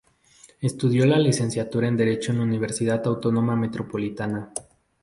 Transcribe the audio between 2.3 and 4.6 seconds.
en la Universidad Autónoma Metropolitana.